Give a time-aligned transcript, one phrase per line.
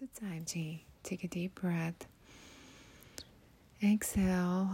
[0.00, 0.82] 自在 G.
[1.02, 2.06] Take a deep breath.
[3.82, 4.70] Exhale.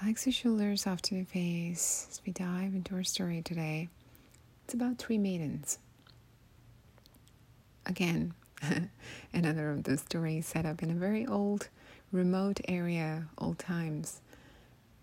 [0.00, 3.88] Relax your shoulders off to the face as we dive into our story today.
[4.64, 5.80] It's about three maidens.
[7.84, 8.32] Again,
[9.34, 11.68] another of those stories set up in a very old,
[12.12, 14.20] remote area, old times.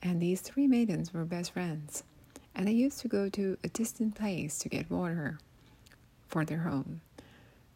[0.01, 2.03] And these three maidens were best friends.
[2.55, 5.39] And they used to go to a distant place to get water
[6.29, 7.01] for their home.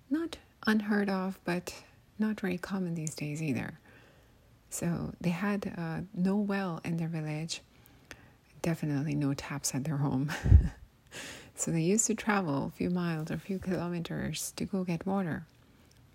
[0.10, 1.74] Not unheard of, but
[2.20, 3.80] not very common these days either.
[4.70, 7.62] So they had uh, no well in their village,
[8.62, 10.32] definitely no taps at their home.
[11.56, 15.06] so they used to travel a few miles or a few kilometers to go get
[15.06, 15.46] water.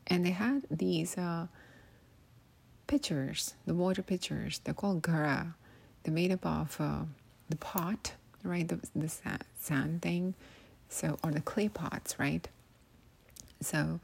[0.08, 1.46] And they had these uh,
[2.86, 5.54] pitchers, the water pitchers, they're called gara.
[6.02, 7.02] They're made up of uh,
[7.48, 8.66] the pot, right?
[8.66, 9.08] The, the
[9.60, 10.34] sand thing,
[10.88, 12.48] so or the clay pots, right?
[13.60, 14.00] So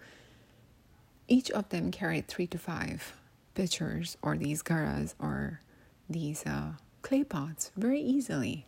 [1.29, 3.15] each of them carried three to five
[3.55, 5.61] pitchers or these garas or
[6.09, 8.67] these uh, clay pots very easily.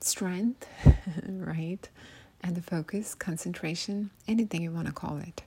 [0.00, 0.66] Strength,
[1.28, 1.88] right?
[2.42, 5.42] And the focus, concentration, anything you want to call it.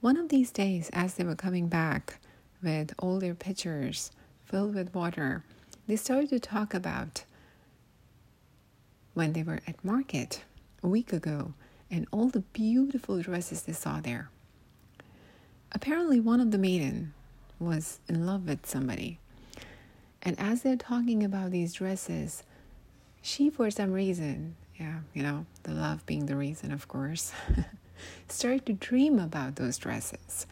[0.00, 2.18] One of these days, as they were coming back
[2.62, 4.12] with all their pitchers
[4.44, 5.44] filled with water,
[5.86, 7.24] they started to talk about
[9.14, 10.44] when they were at market
[10.82, 11.54] a week ago
[11.90, 14.30] and all the beautiful dresses they saw there.
[15.74, 17.12] Apparently, one of the maiden
[17.58, 19.18] was in love with somebody.
[20.22, 22.44] And as they're talking about these dresses,
[23.20, 27.32] she, for some reason, yeah, you know, the love being the reason, of course,
[28.28, 30.46] started to dream about those dresses.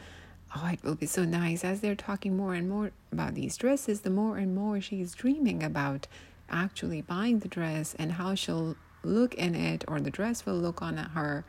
[0.55, 1.65] Oh, it will be so nice.
[1.65, 5.63] As they're talking more and more about these dresses, the more and more she's dreaming
[5.63, 6.07] about
[6.51, 10.83] actually buying the dress and how she'll look in it or the dress will look
[10.83, 11.45] on her.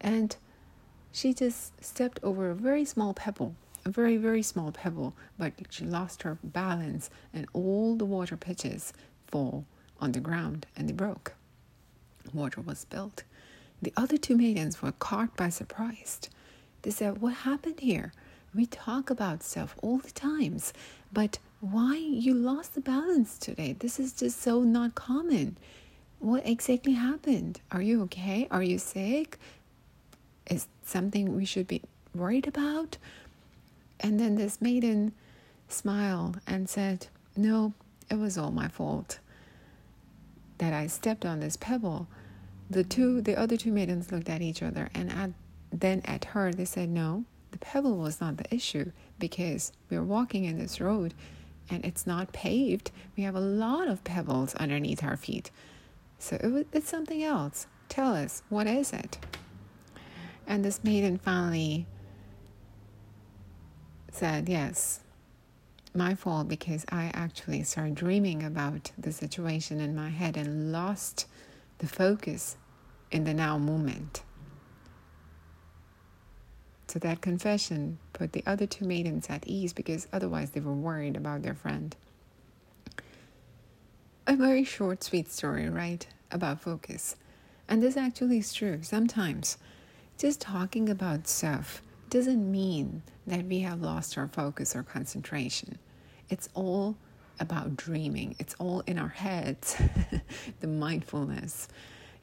[0.00, 0.36] And
[1.12, 5.84] she just stepped over a very small pebble, a very, very small pebble, but she
[5.84, 8.92] lost her balance and all the water pitches
[9.26, 9.66] fall
[10.00, 11.34] on the ground and they broke.
[12.32, 13.24] Water was spilled.
[13.82, 16.20] The other two maidens were caught by surprise.
[16.82, 18.12] They said, What happened here?
[18.54, 20.72] We talk about stuff all the times,
[21.12, 23.74] but why you lost the balance today?
[23.78, 25.56] This is just so not common.
[26.18, 27.60] What exactly happened?
[27.70, 28.46] Are you okay?
[28.50, 29.38] Are you sick?
[30.46, 31.82] Is something we should be
[32.14, 32.98] worried about?
[34.00, 35.12] And then this maiden
[35.68, 37.72] smiled and said, No,
[38.10, 39.18] it was all my fault
[40.58, 42.06] that I stepped on this pebble.
[42.70, 45.30] The two, the other two maidens looked at each other and at,
[45.72, 46.52] then at her.
[46.52, 51.14] They said, No, the pebble was not the issue because we're walking in this road
[51.70, 52.90] and it's not paved.
[53.16, 55.50] We have a lot of pebbles underneath our feet.
[56.18, 57.66] So it, it's something else.
[57.88, 59.18] Tell us, what is it?
[60.46, 61.86] And this maiden finally
[64.10, 65.00] said, Yes,
[65.94, 71.26] my fault because I actually started dreaming about the situation in my head and lost
[71.78, 72.56] the focus
[73.10, 74.22] in the now moment.
[76.88, 81.16] So that confession put the other two maidens at ease because otherwise they were worried
[81.16, 81.96] about their friend.
[84.26, 86.06] A very short, sweet story, right?
[86.30, 87.16] About focus.
[87.68, 88.80] And this actually is true.
[88.82, 89.56] Sometimes
[90.18, 95.78] just talking about stuff doesn't mean that we have lost our focus or concentration.
[96.28, 96.96] It's all
[97.40, 99.76] about dreaming, it's all in our heads,
[100.60, 101.68] the mindfulness.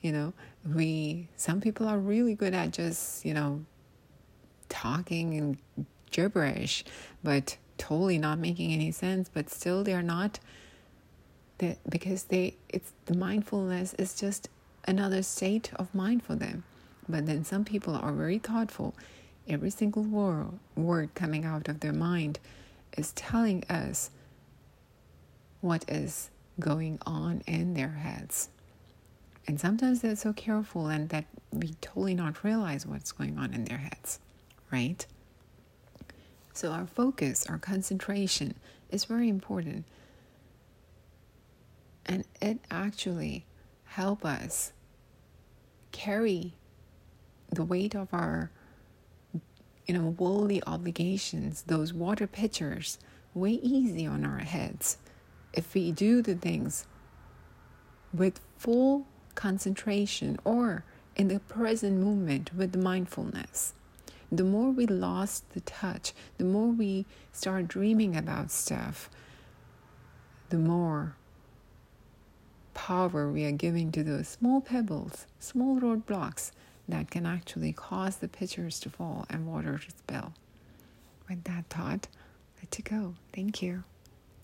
[0.02, 0.34] You know,
[0.66, 3.66] we, some people are really good at just, you know,
[4.70, 5.58] talking and
[6.12, 6.86] gibberish,
[7.24, 10.40] but totally not making any sense, but still they're not
[11.58, 14.50] that because they it's the mindfulness is just
[14.86, 16.64] another state of mind for them
[17.10, 18.94] but then some people are very thoughtful.
[19.48, 22.40] Every single word, word coming out of their mind
[22.96, 24.12] is telling us
[25.62, 28.50] what is going on in their heads.
[29.48, 33.66] And sometimes they're so careful and that we totally not realize what's going on in
[33.66, 34.20] their heads,
[34.72, 35.04] right?
[36.54, 38.54] So our focus, our concentration
[38.92, 39.86] is very important.
[42.06, 43.46] And it actually
[43.86, 44.74] help us
[45.92, 46.54] carry
[47.52, 48.52] the weight of our
[49.86, 53.00] you know worldly obligations those water pitchers
[53.34, 54.98] way easy on our heads.
[55.54, 56.86] If we do the things
[58.14, 60.84] with full concentration or
[61.16, 63.74] in the present moment with mindfulness
[64.32, 69.10] the more we lost the touch the more we start dreaming about stuff
[70.50, 71.16] the more
[72.74, 76.52] power we are giving to those small pebbles small roadblocks
[76.90, 80.34] that can actually cause the pitchers to fall and water to spill.
[81.28, 82.08] With that thought,
[82.62, 83.16] let it go.
[83.34, 83.84] Thank you.